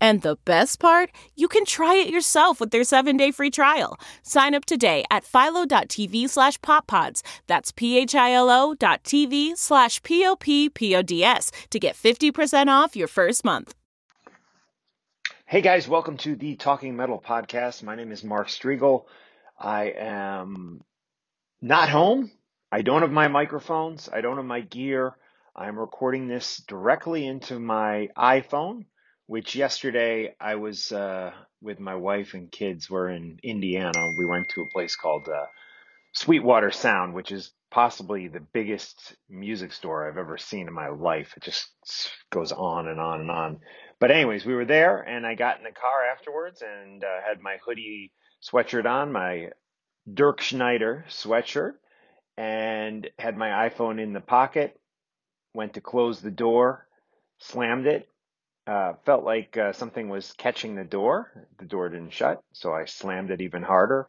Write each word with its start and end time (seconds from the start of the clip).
And 0.00 0.22
the 0.22 0.36
best 0.44 0.78
part, 0.78 1.10
you 1.34 1.48
can 1.48 1.64
try 1.64 1.94
it 1.96 2.10
yourself 2.10 2.60
with 2.60 2.70
their 2.70 2.82
7-day 2.82 3.32
free 3.32 3.50
trial. 3.50 3.98
Sign 4.22 4.54
up 4.54 4.64
today 4.64 5.04
at 5.10 5.24
philo.tv 5.24 6.28
slash 6.28 6.58
poppods. 6.60 7.22
That's 7.46 7.72
p-h-i-l-o 7.72 8.74
dot 8.74 9.02
tv 9.02 9.56
slash 9.56 10.02
p-o-p-p-o-d-s 10.02 11.52
to 11.70 11.78
get 11.78 11.96
50% 11.96 12.68
off 12.68 12.96
your 12.96 13.08
first 13.08 13.44
month. 13.44 13.74
Hey 15.46 15.62
guys, 15.62 15.88
welcome 15.88 16.18
to 16.18 16.36
the 16.36 16.56
Talking 16.56 16.94
Metal 16.94 17.22
podcast. 17.26 17.82
My 17.82 17.96
name 17.96 18.12
is 18.12 18.22
Mark 18.22 18.48
Strigl. 18.48 19.06
I 19.58 19.94
am 19.96 20.84
not 21.60 21.88
home. 21.88 22.30
I 22.70 22.82
don't 22.82 23.00
have 23.00 23.10
my 23.10 23.28
microphones. 23.28 24.08
I 24.12 24.20
don't 24.20 24.36
have 24.36 24.44
my 24.44 24.60
gear. 24.60 25.16
I'm 25.56 25.78
recording 25.78 26.28
this 26.28 26.58
directly 26.68 27.26
into 27.26 27.58
my 27.58 28.10
iPhone 28.16 28.84
which 29.28 29.54
yesterday 29.54 30.34
I 30.40 30.54
was 30.54 30.90
uh, 30.90 31.32
with 31.60 31.78
my 31.78 31.94
wife 31.94 32.32
and 32.32 32.50
kids. 32.50 32.88
We're 32.88 33.10
in 33.10 33.38
Indiana. 33.42 34.14
We 34.18 34.24
went 34.24 34.48
to 34.54 34.62
a 34.62 34.72
place 34.72 34.96
called 34.96 35.28
uh, 35.28 35.44
Sweetwater 36.14 36.70
Sound, 36.70 37.12
which 37.12 37.30
is 37.30 37.52
possibly 37.70 38.28
the 38.28 38.40
biggest 38.40 39.14
music 39.28 39.74
store 39.74 40.08
I've 40.08 40.16
ever 40.16 40.38
seen 40.38 40.66
in 40.66 40.72
my 40.72 40.88
life. 40.88 41.34
It 41.36 41.42
just 41.42 41.68
goes 42.30 42.52
on 42.52 42.88
and 42.88 42.98
on 42.98 43.20
and 43.20 43.30
on. 43.30 43.60
But 44.00 44.10
anyways, 44.10 44.46
we 44.46 44.54
were 44.54 44.64
there, 44.64 45.02
and 45.02 45.26
I 45.26 45.34
got 45.34 45.58
in 45.58 45.64
the 45.64 45.72
car 45.72 46.06
afterwards 46.10 46.62
and 46.62 47.04
uh, 47.04 47.20
had 47.28 47.42
my 47.42 47.58
hoodie 47.62 48.12
sweatshirt 48.42 48.86
on, 48.86 49.12
my 49.12 49.50
Dirkschneider 50.10 51.04
sweatshirt, 51.08 51.74
and 52.38 53.10
had 53.18 53.36
my 53.36 53.68
iPhone 53.68 54.00
in 54.00 54.14
the 54.14 54.20
pocket. 54.20 54.80
Went 55.52 55.74
to 55.74 55.82
close 55.82 56.22
the 56.22 56.30
door, 56.30 56.86
slammed 57.40 57.86
it, 57.86 58.08
uh, 58.68 58.92
felt 59.06 59.24
like 59.24 59.56
uh, 59.56 59.72
something 59.72 60.10
was 60.10 60.34
catching 60.36 60.74
the 60.74 60.84
door. 60.84 61.46
The 61.58 61.64
door 61.64 61.88
didn't 61.88 62.12
shut, 62.12 62.42
so 62.52 62.72
I 62.72 62.84
slammed 62.84 63.30
it 63.30 63.40
even 63.40 63.62
harder. 63.62 64.08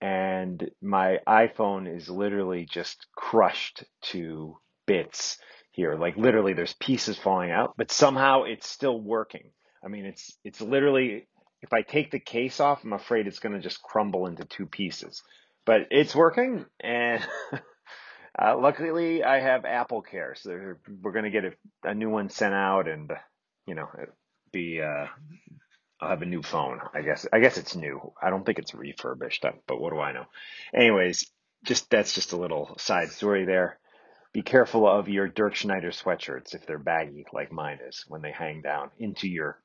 And 0.00 0.70
my 0.82 1.20
iPhone 1.28 1.94
is 1.94 2.08
literally 2.08 2.66
just 2.68 3.06
crushed 3.14 3.84
to 4.06 4.58
bits 4.86 5.38
here. 5.70 5.94
Like 5.94 6.16
literally, 6.16 6.52
there's 6.52 6.72
pieces 6.74 7.16
falling 7.16 7.52
out, 7.52 7.74
but 7.76 7.92
somehow 7.92 8.42
it's 8.42 8.68
still 8.68 9.00
working. 9.00 9.50
I 9.84 9.88
mean, 9.88 10.04
it's 10.04 10.36
it's 10.44 10.60
literally. 10.60 11.28
If 11.60 11.72
I 11.72 11.82
take 11.82 12.10
the 12.10 12.18
case 12.18 12.58
off, 12.58 12.82
I'm 12.82 12.92
afraid 12.92 13.28
it's 13.28 13.38
going 13.38 13.54
to 13.54 13.60
just 13.60 13.82
crumble 13.82 14.26
into 14.26 14.44
two 14.44 14.66
pieces. 14.66 15.22
But 15.64 15.82
it's 15.92 16.12
working, 16.12 16.66
and 16.80 17.24
uh, 18.42 18.58
luckily 18.58 19.22
I 19.22 19.38
have 19.38 19.62
AppleCare, 19.62 20.36
so 20.36 20.74
we're 21.00 21.12
going 21.12 21.24
to 21.24 21.30
get 21.30 21.44
a, 21.44 21.52
a 21.84 21.94
new 21.94 22.10
one 22.10 22.30
sent 22.30 22.52
out, 22.52 22.88
and 22.88 23.12
you 23.66 23.74
know, 23.74 23.88
be 24.52 24.80
uh, 24.80 25.06
I'll 26.00 26.08
have 26.08 26.22
a 26.22 26.26
new 26.26 26.42
phone. 26.42 26.80
I 26.92 27.02
guess 27.02 27.26
I 27.32 27.40
guess 27.40 27.58
it's 27.58 27.76
new. 27.76 28.12
I 28.20 28.30
don't 28.30 28.44
think 28.44 28.58
it's 28.58 28.74
refurbished, 28.74 29.44
but 29.66 29.80
what 29.80 29.92
do 29.92 30.00
I 30.00 30.12
know? 30.12 30.26
Anyways, 30.74 31.30
just 31.64 31.90
that's 31.90 32.14
just 32.14 32.32
a 32.32 32.36
little 32.36 32.74
side 32.78 33.10
story 33.10 33.44
there. 33.44 33.78
Be 34.32 34.42
careful 34.42 34.88
of 34.88 35.08
your 35.08 35.28
Dirkschneider 35.28 35.92
sweatshirts 35.92 36.54
if 36.54 36.66
they're 36.66 36.78
baggy 36.78 37.26
like 37.32 37.52
mine 37.52 37.78
is 37.86 38.04
when 38.08 38.22
they 38.22 38.32
hang 38.32 38.62
down 38.62 38.90
into 38.98 39.28
your 39.28 39.58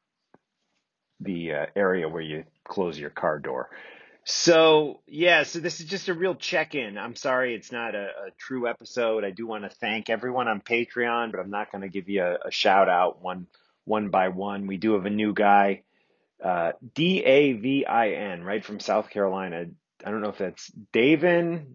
the 1.19 1.53
uh, 1.53 1.65
area 1.75 2.07
where 2.07 2.21
you 2.21 2.43
close 2.63 2.99
your 2.99 3.09
car 3.09 3.39
door. 3.39 3.69
So 4.25 4.99
yeah, 5.07 5.43
so 5.43 5.59
this 5.59 5.79
is 5.79 5.87
just 5.87 6.09
a 6.09 6.13
real 6.13 6.35
check-in. 6.35 6.97
I'm 6.97 7.15
sorry 7.15 7.55
it's 7.55 7.71
not 7.71 7.95
a, 7.95 8.07
a 8.27 8.31
true 8.37 8.67
episode. 8.67 9.23
I 9.23 9.31
do 9.31 9.47
want 9.47 9.63
to 9.63 9.69
thank 9.69 10.09
everyone 10.09 10.49
on 10.49 10.61
Patreon, 10.61 11.31
but 11.31 11.39
I'm 11.39 11.49
not 11.49 11.71
going 11.71 11.81
to 11.81 11.89
give 11.89 12.09
you 12.09 12.23
a, 12.23 12.47
a 12.47 12.51
shout 12.51 12.89
out 12.89 13.23
one 13.23 13.47
one 13.87 14.09
by 14.09 14.27
one. 14.29 14.67
We 14.67 14.77
do 14.77 14.93
have 14.93 15.05
a 15.05 15.09
new 15.09 15.33
guy, 15.33 15.83
uh, 16.43 16.73
D 16.93 17.23
A 17.23 17.53
V 17.53 17.85
I 17.85 18.11
N, 18.11 18.43
right 18.43 18.63
from 18.63 18.79
South 18.79 19.09
Carolina. 19.09 19.65
I 20.05 20.11
don't 20.11 20.21
know 20.21 20.29
if 20.29 20.37
that's 20.37 20.71
Davin. 20.93 21.73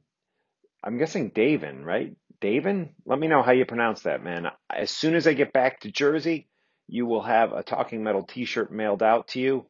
I'm 0.84 0.98
guessing 0.98 1.30
Davin, 1.30 1.84
right? 1.84 2.14
Davin? 2.40 2.90
Let 3.06 3.18
me 3.18 3.28
know 3.28 3.42
how 3.42 3.52
you 3.52 3.64
pronounce 3.64 4.02
that, 4.02 4.22
man. 4.22 4.48
As 4.68 4.90
soon 4.90 5.14
as 5.14 5.26
I 5.26 5.32
get 5.32 5.52
back 5.52 5.80
to 5.80 5.90
Jersey, 5.90 6.48
you 6.88 7.06
will 7.06 7.22
have 7.22 7.52
a 7.52 7.62
Talking 7.62 8.02
Metal 8.02 8.24
t 8.24 8.44
shirt 8.44 8.72
mailed 8.72 9.02
out 9.02 9.28
to 9.28 9.40
you. 9.40 9.66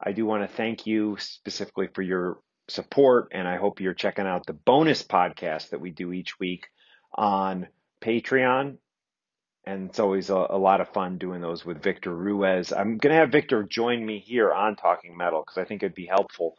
I 0.00 0.12
do 0.12 0.26
want 0.26 0.42
to 0.42 0.56
thank 0.56 0.86
you 0.86 1.16
specifically 1.18 1.88
for 1.94 2.02
your 2.02 2.38
support, 2.68 3.28
and 3.32 3.48
I 3.48 3.56
hope 3.56 3.80
you're 3.80 3.94
checking 3.94 4.26
out 4.26 4.44
the 4.46 4.52
bonus 4.52 5.02
podcast 5.02 5.70
that 5.70 5.80
we 5.80 5.90
do 5.90 6.12
each 6.12 6.38
week 6.38 6.66
on 7.14 7.68
Patreon 8.02 8.76
and 9.66 9.90
it's 9.90 9.98
always 9.98 10.30
a, 10.30 10.46
a, 10.50 10.58
lot 10.58 10.80
of 10.80 10.88
fun 10.90 11.18
doing 11.18 11.40
those 11.40 11.64
with 11.64 11.82
Victor 11.82 12.14
Ruiz. 12.14 12.72
I'm 12.72 12.98
going 12.98 13.12
to 13.12 13.20
have 13.20 13.32
Victor 13.32 13.64
join 13.64 14.04
me 14.06 14.20
here 14.20 14.52
on 14.52 14.76
Talking 14.76 15.16
Metal 15.16 15.42
because 15.42 15.58
I 15.58 15.64
think 15.64 15.82
it'd 15.82 15.94
be 15.94 16.06
helpful 16.06 16.56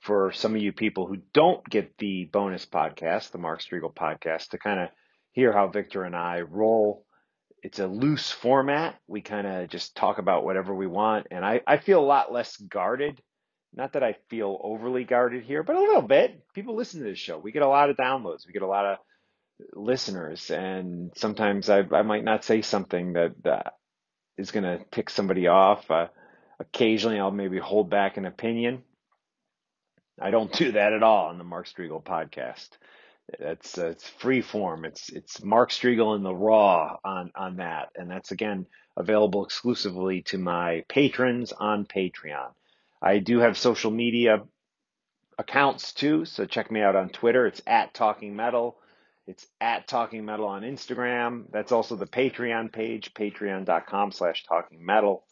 for 0.00 0.32
some 0.32 0.54
of 0.54 0.62
you 0.62 0.72
people 0.72 1.06
who 1.06 1.18
don't 1.34 1.68
get 1.68 1.98
the 1.98 2.24
bonus 2.24 2.64
podcast, 2.64 3.30
the 3.30 3.38
Mark 3.38 3.60
Strigl 3.60 3.94
podcast, 3.94 4.50
to 4.50 4.58
kind 4.58 4.80
of 4.80 4.88
hear 5.32 5.52
how 5.52 5.68
Victor 5.68 6.04
and 6.04 6.16
I 6.16 6.40
roll. 6.40 7.04
It's 7.62 7.78
a 7.78 7.86
loose 7.86 8.30
format. 8.30 8.96
We 9.06 9.20
kind 9.20 9.46
of 9.46 9.68
just 9.68 9.94
talk 9.94 10.18
about 10.18 10.44
whatever 10.44 10.74
we 10.74 10.86
want. 10.86 11.26
And 11.30 11.44
I, 11.44 11.60
I 11.66 11.76
feel 11.76 12.00
a 12.00 12.06
lot 12.06 12.32
less 12.32 12.56
guarded. 12.56 13.20
Not 13.74 13.92
that 13.92 14.02
I 14.02 14.16
feel 14.30 14.58
overly 14.62 15.04
guarded 15.04 15.44
here, 15.44 15.62
but 15.62 15.76
a 15.76 15.80
little 15.80 16.00
bit. 16.00 16.42
People 16.54 16.74
listen 16.74 17.00
to 17.00 17.06
this 17.06 17.18
show. 17.18 17.36
We 17.36 17.52
get 17.52 17.62
a 17.62 17.68
lot 17.68 17.90
of 17.90 17.96
downloads. 17.96 18.46
We 18.46 18.54
get 18.54 18.62
a 18.62 18.66
lot 18.66 18.86
of 18.86 18.98
listeners, 19.72 20.50
and 20.50 21.12
sometimes 21.16 21.70
I 21.70 21.80
I 21.92 22.02
might 22.02 22.24
not 22.24 22.44
say 22.44 22.62
something 22.62 23.14
that 23.14 23.32
that 23.44 23.74
is 24.36 24.50
going 24.50 24.64
to 24.64 24.84
tick 24.90 25.10
somebody 25.10 25.46
off. 25.46 25.90
Uh, 25.90 26.08
occasionally, 26.60 27.18
I'll 27.18 27.30
maybe 27.30 27.58
hold 27.58 27.90
back 27.90 28.16
an 28.16 28.26
opinion. 28.26 28.82
I 30.20 30.30
don't 30.30 30.52
do 30.52 30.72
that 30.72 30.92
at 30.92 31.02
all 31.02 31.26
on 31.26 31.38
the 31.38 31.44
Mark 31.44 31.66
Strigl 31.66 32.02
podcast. 32.02 32.68
It's 33.28 33.76
uh, 33.76 33.86
it's 33.88 34.08
free 34.08 34.40
form. 34.40 34.84
It's 34.84 35.10
it's 35.10 35.42
Mark 35.42 35.70
Strigl 35.70 36.16
in 36.16 36.22
the 36.22 36.34
raw 36.34 36.96
on 37.04 37.32
on 37.34 37.56
that, 37.56 37.88
and 37.96 38.10
that's 38.10 38.30
again 38.30 38.66
available 38.96 39.44
exclusively 39.44 40.22
to 40.22 40.38
my 40.38 40.84
patrons 40.88 41.52
on 41.52 41.84
Patreon. 41.86 42.52
I 43.02 43.18
do 43.18 43.40
have 43.40 43.58
social 43.58 43.90
media 43.90 44.42
accounts 45.38 45.92
too, 45.92 46.24
so 46.24 46.46
check 46.46 46.70
me 46.70 46.80
out 46.80 46.96
on 46.96 47.10
Twitter. 47.10 47.46
It's 47.46 47.60
at 47.66 47.92
Talking 47.92 48.36
Metal. 48.36 48.78
It's 49.26 49.46
at 49.60 49.88
Talking 49.88 50.24
Metal 50.24 50.46
on 50.46 50.62
Instagram. 50.62 51.44
That's 51.50 51.72
also 51.72 51.96
the 51.96 52.06
Patreon 52.06 52.72
page, 52.72 53.12
patreon.com 53.14 54.12
slash 54.12 54.44
talking 54.44 54.84
metal. 54.84 55.24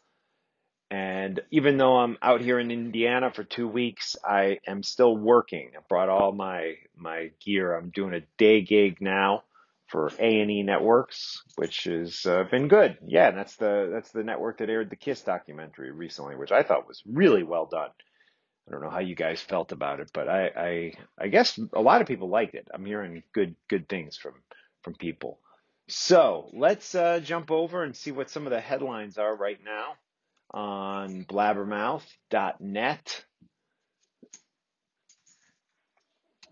And 0.91 1.41
even 1.51 1.77
though 1.77 1.97
I'm 1.97 2.19
out 2.23 2.41
here 2.41 2.59
in 2.59 2.71
Indiana 2.71 3.33
for 3.33 3.43
two 3.43 3.67
weeks, 3.67 4.17
I 4.25 4.59
am 4.67 4.83
still 4.83 5.17
working. 5.17 5.71
I 5.77 5.81
brought 5.89 6.09
all 6.09 6.33
my 6.33 6.75
my 6.97 7.31
gear. 7.45 7.75
I'm 7.75 7.91
doing 7.91 8.15
a 8.15 8.23
day 8.39 8.63
gig 8.63 9.01
now 9.01 9.45
for 9.89 10.11
A 10.19 10.41
and 10.41 10.51
E 10.51 10.63
Networks, 10.63 11.43
which 11.57 11.85
has 11.85 12.27
uh, 12.27 12.45
been 12.51 12.69
good. 12.69 12.99
Yeah, 13.07 13.31
that's 13.31 13.57
the 13.57 13.91
that's 13.93 14.11
the 14.11 14.25
network 14.25 14.59
that 14.59 14.71
aired 14.71 14.91
the 14.91 14.97
Kiss 14.97 15.23
documentary 15.23 15.91
recently, 15.91 16.37
which 16.37 16.53
I 16.53 16.63
thought 16.63 16.87
was 16.87 17.03
really 17.07 17.43
well 17.43 17.67
done. 17.67 17.91
I 18.69 18.73
don't 18.73 18.83
know 18.83 18.91
how 18.91 19.01
you 19.01 19.15
guys 19.15 19.41
felt 19.41 19.73
about 19.73 20.01
it, 20.01 20.11
but 20.15 20.29
I 20.29 20.47
I, 20.57 20.93
I 21.19 21.29
guess 21.29 21.59
a 21.75 21.81
lot 21.83 22.01
of 22.01 22.07
people 22.09 22.29
liked 22.29 22.55
it. 22.55 22.69
I'm 22.73 22.87
hearing 22.87 23.23
good 23.33 23.57
good 23.69 23.89
things 23.89 24.17
from 24.17 24.35
from 24.83 24.95
people. 24.95 25.39
So 25.89 26.49
let's 26.55 26.95
uh, 26.95 27.21
jump 27.21 27.51
over 27.51 27.83
and 27.85 27.95
see 27.95 28.11
what 28.13 28.31
some 28.31 28.47
of 28.47 28.51
the 28.53 28.61
headlines 28.61 29.19
are 29.19 29.37
right 29.37 29.59
now 29.65 29.95
on 30.53 31.25
blabbermouth.net. 31.25 33.25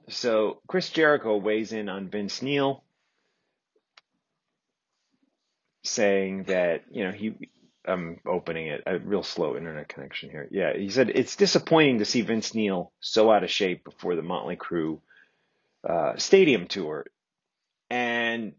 So 0.08 0.60
Chris 0.68 0.90
Jericho 0.90 1.36
weighs 1.38 1.72
in 1.72 1.88
on 1.88 2.10
Vince 2.10 2.42
Neil, 2.42 2.84
saying 5.84 6.44
that 6.44 6.84
you 6.90 7.04
know 7.04 7.12
he. 7.12 7.51
I'm 7.86 8.20
opening 8.26 8.68
it. 8.68 8.82
A 8.86 8.98
real 8.98 9.22
slow 9.22 9.56
internet 9.56 9.88
connection 9.88 10.30
here. 10.30 10.48
Yeah, 10.50 10.76
he 10.76 10.88
said 10.88 11.10
it's 11.10 11.36
disappointing 11.36 11.98
to 11.98 12.04
see 12.04 12.22
Vince 12.22 12.54
Neil 12.54 12.92
so 13.00 13.30
out 13.30 13.44
of 13.44 13.50
shape 13.50 13.84
before 13.84 14.14
the 14.14 14.22
Motley 14.22 14.56
Crue 14.56 15.00
uh, 15.88 16.16
stadium 16.16 16.66
tour, 16.66 17.06
and 17.90 18.52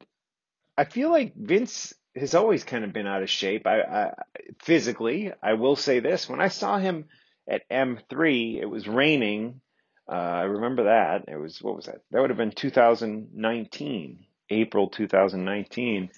I 0.77 0.85
feel 0.85 1.09
like 1.09 1.35
Vince 1.35 1.93
has 2.15 2.35
always 2.35 2.63
kind 2.63 2.83
of 2.83 2.93
been 2.93 3.07
out 3.07 3.23
of 3.23 3.29
shape. 3.29 3.65
I, 3.65 3.81
I 3.81 4.13
physically, 4.61 5.31
I 5.41 5.53
will 5.53 5.75
say 5.77 5.99
this: 5.99 6.27
when 6.27 6.41
I 6.41 6.49
saw 6.49 6.77
him 6.77 7.05
at 7.47 7.67
M3, 7.69 8.61
it 8.61 8.65
was 8.65 8.87
raining. 8.87 9.61
Uh, 10.07 10.15
I 10.15 10.43
remember 10.43 10.83
that. 10.85 11.29
It 11.29 11.37
was 11.37 11.61
what 11.61 11.77
was 11.77 11.85
that? 11.85 12.01
That 12.11 12.19
would 12.19 12.29
have 12.29 12.37
been 12.37 12.51
2019, 12.51 14.25
April 14.49 14.89
2019, 14.89 16.09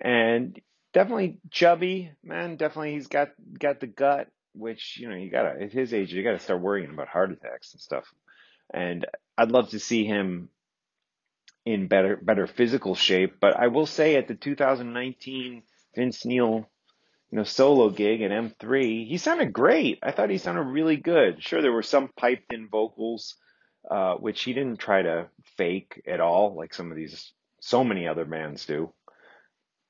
and 0.00 0.60
definitely 0.92 1.38
chubby 1.50 2.12
man. 2.22 2.56
Definitely, 2.56 2.92
he's 2.92 3.08
got 3.08 3.30
got 3.58 3.80
the 3.80 3.86
gut, 3.86 4.28
which 4.54 4.98
you 4.98 5.08
know 5.08 5.16
you 5.16 5.30
gotta 5.30 5.60
at 5.62 5.72
his 5.72 5.92
age 5.94 6.12
you 6.12 6.22
gotta 6.22 6.38
start 6.38 6.60
worrying 6.60 6.90
about 6.90 7.08
heart 7.08 7.32
attacks 7.32 7.72
and 7.72 7.80
stuff. 7.80 8.12
And 8.72 9.06
I'd 9.36 9.50
love 9.50 9.70
to 9.70 9.80
see 9.80 10.04
him 10.04 10.50
in 11.64 11.86
better 11.88 12.16
better 12.16 12.46
physical 12.46 12.94
shape. 12.94 13.36
But 13.40 13.58
I 13.58 13.68
will 13.68 13.86
say 13.86 14.16
at 14.16 14.28
the 14.28 14.34
2019 14.34 15.62
Vince 15.94 16.24
Neil, 16.24 16.68
you 17.30 17.38
know, 17.38 17.44
solo 17.44 17.90
gig 17.90 18.22
at 18.22 18.30
M3, 18.30 19.06
he 19.06 19.18
sounded 19.18 19.52
great. 19.52 19.98
I 20.02 20.12
thought 20.12 20.30
he 20.30 20.38
sounded 20.38 20.62
really 20.62 20.96
good. 20.96 21.42
Sure, 21.42 21.60
there 21.60 21.72
were 21.72 21.82
some 21.82 22.08
piped 22.16 22.52
in 22.52 22.68
vocals, 22.68 23.36
uh, 23.90 24.14
which 24.14 24.42
he 24.42 24.52
didn't 24.54 24.78
try 24.78 25.02
to 25.02 25.28
fake 25.56 26.02
at 26.06 26.20
all, 26.20 26.56
like 26.56 26.72
some 26.72 26.90
of 26.90 26.96
these, 26.96 27.32
so 27.60 27.84
many 27.84 28.08
other 28.08 28.24
bands 28.24 28.64
do. 28.64 28.92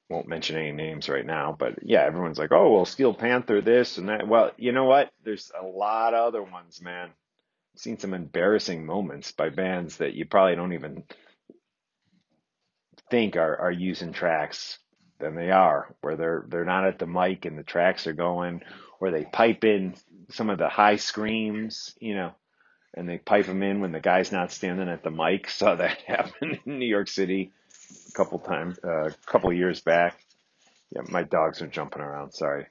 Won't 0.08 0.28
mention 0.28 0.56
any 0.56 0.72
names 0.72 1.08
right 1.08 1.26
now, 1.26 1.54
but 1.58 1.80
yeah, 1.82 2.00
everyone's 2.02 2.38
like, 2.38 2.52
oh, 2.52 2.72
well, 2.72 2.86
Steel 2.86 3.12
Panther, 3.12 3.60
this 3.60 3.98
and 3.98 4.08
that. 4.08 4.26
Well, 4.26 4.52
you 4.56 4.72
know 4.72 4.84
what? 4.84 5.10
There's 5.22 5.52
a 5.60 5.64
lot 5.66 6.14
of 6.14 6.26
other 6.26 6.42
ones, 6.42 6.80
man. 6.80 7.08
I've 7.08 7.80
seen 7.80 7.98
some 7.98 8.14
embarrassing 8.14 8.86
moments 8.86 9.32
by 9.32 9.50
bands 9.50 9.98
that 9.98 10.14
you 10.14 10.24
probably 10.24 10.56
don't 10.56 10.72
even 10.72 11.04
think 13.10 13.36
are, 13.36 13.56
are 13.56 13.70
using 13.70 14.12
tracks 14.12 14.78
than 15.18 15.34
they 15.34 15.50
are, 15.50 15.94
where 16.00 16.16
they're 16.16 16.44
they're 16.48 16.64
not 16.64 16.86
at 16.86 16.98
the 16.98 17.06
mic 17.06 17.44
and 17.44 17.58
the 17.58 17.62
tracks 17.62 18.06
are 18.06 18.14
going, 18.14 18.62
or 19.00 19.10
they 19.10 19.24
pipe 19.24 19.64
in 19.64 19.94
some 20.30 20.48
of 20.48 20.58
the 20.58 20.68
high 20.70 20.96
screams, 20.96 21.94
you 22.00 22.14
know, 22.14 22.32
and 22.94 23.06
they 23.08 23.18
pipe 23.18 23.46
them 23.46 23.62
in 23.62 23.80
when 23.80 23.92
the 23.92 24.00
guy's 24.00 24.32
not 24.32 24.52
standing 24.52 24.88
at 24.88 25.02
the 25.02 25.10
mic. 25.10 25.50
Saw 25.50 25.74
that 25.74 25.98
happen 26.06 26.58
in 26.64 26.78
New 26.78 26.86
York 26.86 27.08
City 27.08 27.52
couple 28.18 28.40
times, 28.40 28.78
uh, 28.82 29.06
a 29.06 29.14
couple 29.26 29.52
years 29.52 29.80
back. 29.80 30.18
Yeah, 30.90 31.02
my 31.08 31.22
dogs 31.22 31.62
are 31.62 31.68
jumping 31.68 32.02
around. 32.02 32.32
Sorry. 32.32 32.66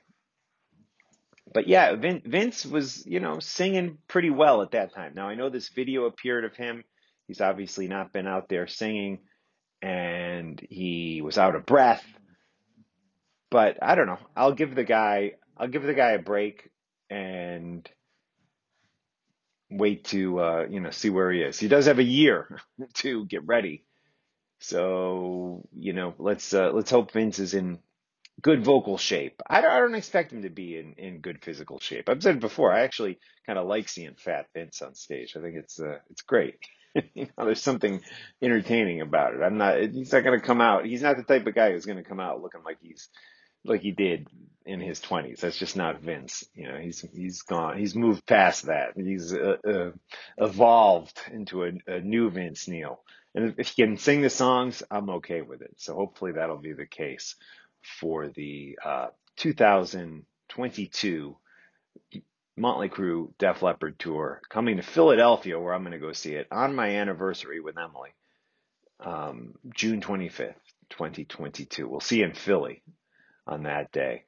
But 1.54 1.68
yeah, 1.68 1.96
Vince 1.96 2.66
was, 2.66 3.06
you 3.06 3.22
know, 3.22 3.40
singing 3.40 3.98
pretty 4.10 4.30
well 4.30 4.62
at 4.62 4.72
that 4.72 4.94
time. 4.94 5.14
Now 5.16 5.30
I 5.30 5.36
know 5.36 5.50
this 5.50 5.70
video 5.70 6.06
appeared 6.06 6.44
of 6.44 6.56
him. 6.56 6.84
He's 7.28 7.40
obviously 7.40 7.88
not 7.88 8.12
been 8.12 8.28
out 8.28 8.50
there 8.50 8.68
singing 8.68 9.20
and 9.82 10.60
he 10.70 11.22
was 11.22 11.38
out 11.38 11.56
of 11.56 11.66
breath. 11.66 12.04
But 13.50 13.78
I 13.82 13.96
don't 13.96 14.08
know. 14.08 14.20
I'll 14.36 14.54
give 14.54 14.76
the 14.76 14.84
guy 14.84 15.34
I'll 15.56 15.70
give 15.70 15.84
the 15.84 15.94
guy 15.94 16.12
a 16.12 16.20
break 16.20 16.70
and 17.10 17.90
wait 19.70 20.04
to 20.06 20.40
uh, 20.40 20.66
you 20.70 20.82
know 20.82 20.92
see 20.92 21.10
where 21.10 21.32
he 21.32 21.42
is. 21.42 21.58
He 21.58 21.70
does 21.70 21.86
have 21.86 22.00
a 22.00 22.04
year 22.04 22.60
to 22.96 23.26
get 23.26 23.48
ready. 23.48 23.86
So, 24.60 25.68
you 25.76 25.94
know, 25.94 26.14
let's 26.18 26.54
uh, 26.54 26.72
let's 26.72 26.92
hope 26.92 27.12
Vince 27.12 27.40
is 27.40 27.54
in 27.54 27.80
good 28.42 28.64
vocal 28.64 28.98
shape. 28.98 29.42
I 29.48 29.62
don't, 29.62 29.72
I 29.72 29.80
don't 29.80 29.96
expect 29.96 30.32
him 30.32 30.44
to 30.44 30.50
be 30.50 30.78
in, 30.78 30.94
in 30.98 31.22
good 31.22 31.44
physical 31.44 31.80
shape. 31.80 32.10
I've 32.10 32.24
said 32.24 32.40
before, 32.40 32.72
I 32.74 32.82
actually 32.82 33.20
kind 33.46 33.60
of 33.60 33.68
like 33.68 33.90
seeing 33.90 34.16
fat 34.16 34.48
Vince 34.54 34.82
on 34.82 34.96
stage. 34.96 35.36
I 35.36 35.42
think 35.42 35.56
it's 35.58 35.80
uh, 35.80 36.00
it's 36.10 36.22
great. 36.22 36.56
you 37.14 37.28
know, 37.38 37.46
there's 37.46 37.62
something 37.62 38.02
entertaining 38.42 39.02
about 39.02 39.36
it. 39.36 39.42
I'm 39.42 39.58
not. 39.58 39.80
He's 39.80 40.12
not 40.12 40.24
going 40.24 40.40
to 40.40 40.46
come 40.46 40.62
out. 40.62 40.86
He's 40.86 41.02
not 41.02 41.18
the 41.18 41.24
type 41.24 41.48
of 41.48 41.56
guy 41.56 41.72
who's 41.72 41.86
going 41.86 42.04
to 42.04 42.10
come 42.10 42.20
out 42.20 42.42
looking 42.42 42.64
like 42.64 42.78
he's 42.82 43.10
like 43.66 43.82
he 43.82 43.92
did 43.92 44.28
in 44.66 44.80
his 44.80 45.00
20s. 45.00 45.40
That's 45.40 45.58
just 45.58 45.76
not 45.76 46.02
Vince. 46.02 46.44
You 46.54 46.68
know, 46.70 46.78
he's 46.78 47.02
he's 47.14 47.42
gone. 47.42 47.78
He's 47.78 47.96
moved 47.96 48.26
past 48.26 48.66
that. 48.68 48.94
He's 48.96 49.34
uh, 49.34 49.58
uh, 49.68 49.92
evolved 50.38 51.20
into 51.32 51.64
a, 51.64 51.72
a 51.88 52.00
new 52.00 52.30
Vince 52.30 52.68
Neil. 52.68 53.02
And 53.38 53.54
if 53.60 53.70
he 53.70 53.84
can 53.84 53.98
sing 53.98 54.22
the 54.22 54.32
songs, 54.32 54.82
I'm 54.90 55.12
okay 55.12 55.44
with 55.44 55.62
it. 55.62 55.76
So 55.78 55.94
hopefully 55.94 56.32
that'll 56.32 56.58
be 56.58 56.74
the 56.74 56.88
case 56.88 57.36
for 58.00 58.30
the 58.30 58.80
uh, 58.84 59.08
2022 59.36 61.38
Motley 62.58 62.90
Crue 62.90 63.32
Def 63.38 63.62
Leppard 63.62 64.00
tour 64.00 64.42
coming 64.50 64.78
to 64.78 64.82
Philadelphia, 64.82 65.60
where 65.60 65.76
I'm 65.76 65.84
going 65.84 65.92
to 65.92 66.00
go 66.00 66.14
see 66.14 66.34
it 66.34 66.48
on 66.52 66.74
my 66.74 66.96
anniversary 66.96 67.60
with 67.60 67.78
Emily, 67.78 68.10
um, 69.02 69.54
June 69.72 70.02
25th, 70.02 70.56
2022. 70.90 71.88
We'll 71.88 72.00
see 72.00 72.22
you 72.22 72.26
in 72.26 72.34
Philly 72.34 72.82
on 73.46 73.64
that 73.64 73.92
day. 73.92 74.24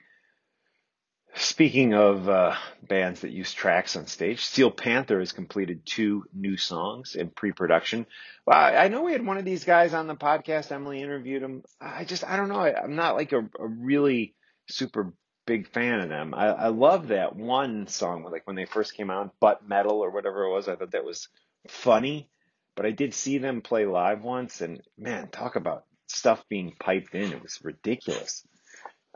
Speaking 1.36 1.94
of 1.94 2.28
uh, 2.28 2.56
bands 2.82 3.22
that 3.22 3.32
use 3.32 3.54
tracks 3.54 3.96
on 3.96 4.08
stage, 4.08 4.42
Steel 4.42 4.72
Panther 4.72 5.20
has 5.20 5.32
completed 5.32 5.86
two 5.86 6.26
new 6.34 6.58
songs 6.58 7.16
in 7.16 7.30
pre-production. 7.30 8.08
Well, 8.46 8.58
I 8.58 8.88
know 8.88 9.04
we 9.04 9.12
had 9.12 9.26
one 9.26 9.38
of 9.38 9.46
these 9.46 9.64
guys 9.64 9.94
on 9.94 10.08
the 10.08 10.16
podcast. 10.16 10.72
Emily 10.72 11.02
interviewed 11.02 11.44
him. 11.44 11.64
I 11.80 12.04
just, 12.04 12.24
I 12.24 12.36
don't 12.36 12.50
know. 12.50 12.60
I'm 12.60 12.96
not 12.96 13.16
like 13.16 13.32
a, 13.32 13.48
a 13.60 13.68
really 13.68 14.34
super 14.70 15.14
big 15.46 15.68
fan 15.68 16.00
of 16.00 16.10
them. 16.10 16.34
I, 16.34 16.48
I 16.48 16.68
love 16.68 17.08
that 17.10 17.36
one 17.36 17.88
song, 17.88 18.24
like 18.24 18.46
when 18.46 18.56
they 18.56 18.66
first 18.66 18.96
came 18.96 19.10
out, 19.10 19.34
Butt 19.40 19.68
Metal 19.68 20.00
or 20.00 20.12
whatever 20.12 20.46
it 20.46 20.52
was. 20.52 20.68
I 20.68 20.76
thought 20.76 20.92
that 20.92 21.06
was 21.06 21.28
funny, 21.68 22.30
but 22.76 22.86
I 22.86 22.92
did 22.92 23.14
see 23.14 23.38
them 23.38 23.62
play 23.62 23.86
live 23.86 24.24
once, 24.24 24.62
and 24.62 24.82
man, 24.98 25.30
talk 25.30 25.56
about 25.56 25.86
stuff 26.08 26.44
being 26.50 26.76
piped 26.80 27.14
in. 27.16 27.32
It 27.32 27.42
was 27.42 27.60
ridiculous. 27.64 28.44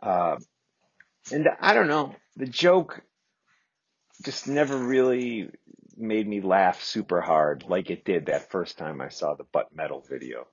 Uh, 0.02 0.38
and 1.32 1.48
I 1.60 1.74
don't 1.74 1.88
know, 1.88 2.16
the 2.36 2.46
joke 2.46 3.02
just 4.24 4.48
never 4.48 4.78
really 4.78 5.50
made 5.98 6.28
me 6.28 6.42
laugh 6.42 6.84
super 6.84 7.22
hard 7.22 7.66
like 7.68 7.90
it 7.90 8.06
did 8.06 8.26
that 8.26 8.52
first 8.52 8.78
time 8.78 9.02
I 9.02 9.10
saw 9.10 9.36
the 9.36 9.44
Butt 9.44 9.76
Metal 9.76 10.04
video. 10.08 10.48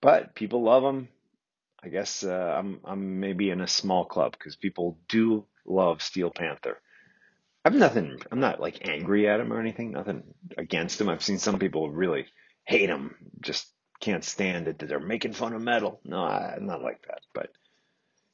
But 0.00 0.34
people 0.34 0.62
love 0.62 0.82
them. 0.82 1.08
I 1.82 1.88
guess 1.88 2.22
uh, 2.24 2.54
I'm 2.58 2.80
I'm 2.84 3.20
maybe 3.20 3.50
in 3.50 3.60
a 3.60 3.68
small 3.68 4.04
club 4.04 4.32
because 4.32 4.56
people 4.56 4.98
do 5.08 5.46
love 5.64 6.02
Steel 6.02 6.30
Panther. 6.30 6.78
I'm 7.64 7.78
nothing. 7.78 8.20
I'm 8.30 8.40
not 8.40 8.60
like 8.60 8.88
angry 8.88 9.28
at 9.28 9.40
him 9.40 9.52
or 9.52 9.60
anything. 9.60 9.92
Nothing 9.92 10.22
against 10.56 11.00
him. 11.00 11.08
I've 11.08 11.22
seen 11.22 11.38
some 11.38 11.58
people 11.58 11.90
really 11.90 12.26
hate 12.64 12.88
him. 12.88 13.14
Just 13.40 13.66
can't 14.00 14.24
stand 14.24 14.68
it 14.68 14.78
that 14.78 14.88
they're 14.88 15.00
making 15.00 15.34
fun 15.34 15.52
of 15.52 15.60
metal. 15.60 16.00
No, 16.04 16.22
I, 16.22 16.54
am 16.56 16.66
not 16.66 16.82
like 16.82 17.06
that. 17.06 17.20
But 17.34 17.50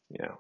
you 0.08 0.18
know, 0.22 0.38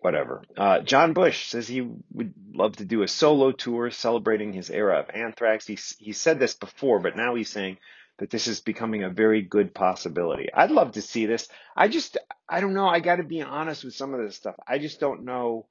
whatever. 0.00 0.42
Uh, 0.56 0.80
John 0.80 1.12
Bush 1.12 1.48
says 1.48 1.66
he 1.68 1.80
would 2.12 2.34
love 2.52 2.76
to 2.76 2.84
do 2.84 3.02
a 3.02 3.08
solo 3.08 3.52
tour 3.52 3.90
celebrating 3.90 4.52
his 4.52 4.70
era 4.70 5.00
of 5.00 5.14
Anthrax. 5.14 5.66
He 5.66 5.78
he 5.98 6.12
said 6.12 6.38
this 6.38 6.54
before, 6.54 7.00
but 7.00 7.16
now 7.16 7.34
he's 7.34 7.50
saying 7.50 7.78
that 8.18 8.30
this 8.30 8.46
is 8.46 8.60
becoming 8.60 9.04
a 9.04 9.10
very 9.10 9.42
good 9.42 9.74
possibility. 9.74 10.48
I'd 10.52 10.70
love 10.70 10.92
to 10.92 11.02
see 11.02 11.26
this. 11.26 11.48
I 11.76 11.88
just, 11.88 12.16
I 12.48 12.60
don't 12.60 12.74
know. 12.74 12.88
I 12.88 13.00
got 13.00 13.16
to 13.16 13.24
be 13.24 13.42
honest 13.42 13.84
with 13.84 13.94
some 13.94 14.14
of 14.14 14.20
this 14.20 14.36
stuff. 14.36 14.54
I 14.66 14.78
just 14.78 15.00
don't 15.00 15.24
know. 15.24 15.66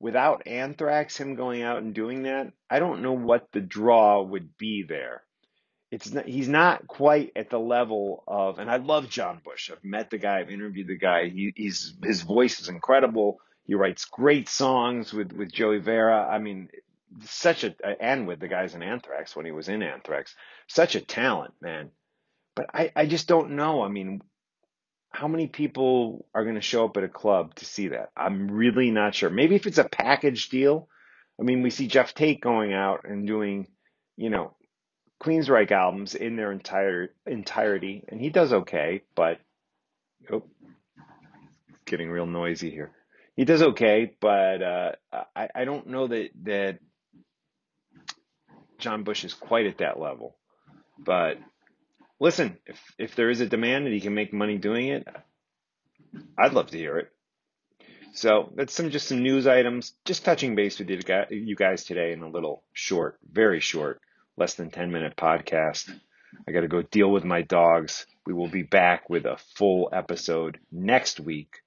Without 0.00 0.48
Anthrax, 0.48 1.16
him 1.16 1.36
going 1.36 1.62
out 1.62 1.78
and 1.78 1.94
doing 1.94 2.24
that, 2.24 2.50
I 2.68 2.80
don't 2.80 3.02
know 3.02 3.12
what 3.12 3.46
the 3.52 3.60
draw 3.60 4.20
would 4.20 4.56
be 4.58 4.84
there. 4.88 5.22
It's 5.92 6.10
not, 6.10 6.26
he's 6.26 6.48
not 6.48 6.88
quite 6.88 7.30
at 7.36 7.50
the 7.50 7.60
level 7.60 8.24
of, 8.26 8.58
and 8.58 8.68
I 8.68 8.78
love 8.78 9.10
John 9.10 9.40
Bush. 9.44 9.70
I've 9.70 9.84
met 9.84 10.10
the 10.10 10.18
guy, 10.18 10.40
I've 10.40 10.50
interviewed 10.50 10.88
the 10.88 10.96
guy. 10.96 11.28
He, 11.28 11.52
he's 11.54 11.94
his 12.02 12.22
voice 12.22 12.58
is 12.58 12.68
incredible. 12.68 13.38
He 13.64 13.74
writes 13.74 14.04
great 14.04 14.48
songs 14.48 15.12
with 15.12 15.32
with 15.32 15.52
Joey 15.52 15.78
Vera. 15.78 16.26
I 16.28 16.38
mean, 16.38 16.68
such 17.20 17.64
a 17.64 17.74
and 18.00 18.26
with 18.26 18.40
the 18.40 18.48
guys 18.48 18.74
in 18.74 18.82
Anthrax 18.82 19.36
when 19.36 19.46
he 19.46 19.52
was 19.52 19.68
in 19.68 19.82
Anthrax, 19.82 20.34
such 20.68 20.94
a 20.94 21.00
talent, 21.00 21.54
man. 21.60 21.90
But 22.54 22.66
I, 22.74 22.92
I 22.94 23.06
just 23.06 23.28
don't 23.28 23.52
know. 23.52 23.82
I 23.82 23.88
mean, 23.88 24.20
how 25.10 25.28
many 25.28 25.46
people 25.46 26.26
are 26.34 26.42
going 26.42 26.56
to 26.56 26.60
show 26.60 26.84
up 26.84 26.96
at 26.96 27.04
a 27.04 27.08
club 27.08 27.54
to 27.56 27.64
see 27.64 27.88
that? 27.88 28.10
I'm 28.16 28.50
really 28.50 28.90
not 28.90 29.14
sure. 29.14 29.30
Maybe 29.30 29.54
if 29.54 29.66
it's 29.66 29.78
a 29.78 29.84
package 29.84 30.48
deal. 30.48 30.88
I 31.40 31.44
mean, 31.44 31.62
we 31.62 31.70
see 31.70 31.86
Geoff 31.86 32.14
Tate 32.14 32.40
going 32.40 32.72
out 32.74 33.00
and 33.04 33.26
doing, 33.26 33.66
you 34.16 34.28
know, 34.28 34.54
Queensryche 35.22 35.70
albums 35.70 36.14
in 36.14 36.36
their 36.36 36.52
entire 36.52 37.14
entirety, 37.26 38.04
and 38.08 38.20
he 38.20 38.28
does 38.28 38.52
okay, 38.52 39.02
but 39.14 39.38
oh, 40.32 40.42
getting 41.86 42.10
real 42.10 42.26
noisy 42.26 42.70
here. 42.70 42.92
He 43.36 43.44
does 43.44 43.62
okay, 43.62 44.14
but 44.20 44.62
uh, 44.62 44.92
I 45.34 45.48
I 45.54 45.64
don't 45.64 45.86
know 45.86 46.06
that 46.06 46.30
that 46.42 46.78
John 48.78 49.04
Bush 49.04 49.24
is 49.24 49.32
quite 49.32 49.66
at 49.66 49.78
that 49.78 49.98
level. 49.98 50.36
But 50.98 51.38
listen, 52.20 52.58
if 52.66 52.80
if 52.98 53.14
there 53.16 53.30
is 53.30 53.40
a 53.40 53.46
demand 53.46 53.86
and 53.86 53.94
he 53.94 54.00
can 54.00 54.14
make 54.14 54.32
money 54.32 54.58
doing 54.58 54.88
it, 54.88 55.06
I'd 56.38 56.52
love 56.52 56.70
to 56.70 56.78
hear 56.78 56.98
it. 56.98 57.10
So 58.12 58.52
that's 58.54 58.74
some 58.74 58.90
just 58.90 59.08
some 59.08 59.22
news 59.22 59.46
items. 59.46 59.94
Just 60.04 60.24
touching 60.24 60.54
base 60.54 60.78
with 60.78 60.90
you 60.90 61.56
guys 61.56 61.84
today 61.84 62.12
in 62.12 62.22
a 62.22 62.28
little 62.28 62.64
short, 62.74 63.18
very 63.30 63.60
short, 63.60 64.02
less 64.36 64.54
than 64.54 64.70
ten 64.70 64.92
minute 64.92 65.16
podcast. 65.16 65.90
I 66.46 66.52
got 66.52 66.60
to 66.60 66.68
go 66.68 66.82
deal 66.82 67.10
with 67.10 67.24
my 67.24 67.40
dogs. 67.40 68.06
We 68.26 68.34
will 68.34 68.48
be 68.48 68.62
back 68.62 69.08
with 69.08 69.24
a 69.24 69.38
full 69.56 69.88
episode 69.92 70.58
next 70.70 71.18
week 71.18 71.60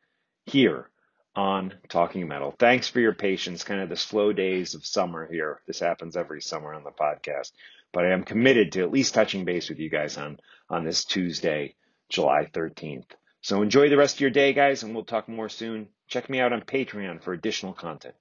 here 0.45 0.89
on 1.35 1.73
Talking 1.89 2.27
Metal. 2.27 2.55
Thanks 2.57 2.87
for 2.87 2.99
your 2.99 3.13
patience, 3.13 3.63
kind 3.63 3.81
of 3.81 3.89
the 3.89 3.95
slow 3.95 4.33
days 4.33 4.73
of 4.73 4.85
summer 4.85 5.27
here. 5.29 5.61
This 5.67 5.79
happens 5.79 6.15
every 6.15 6.41
summer 6.41 6.73
on 6.73 6.83
the 6.83 6.91
podcast 6.91 7.51
but 7.95 8.03
I 8.03 8.09
am 8.09 8.25
committed 8.25 8.73
to 8.73 8.81
at 8.81 8.91
least 8.91 9.13
touching 9.13 9.45
base 9.45 9.69
with 9.69 9.79
you 9.79 9.89
guys 9.89 10.17
on, 10.17 10.37
on 10.69 10.83
this 10.83 11.05
Tuesday, 11.05 11.75
July 12.09 12.49
13th. 12.53 13.05
So 13.39 13.61
enjoy 13.61 13.87
the 13.87 13.95
rest 13.95 14.17
of 14.17 14.19
your 14.21 14.31
day, 14.31 14.51
guys, 14.51 14.83
and 14.83 14.93
we'll 14.93 15.05
talk 15.05 15.29
more 15.29 15.47
soon. 15.47 15.87
Check 16.09 16.29
me 16.29 16.41
out 16.41 16.51
on 16.51 16.61
Patreon 16.61 17.23
for 17.23 17.31
additional 17.31 17.71
content. 17.71 18.15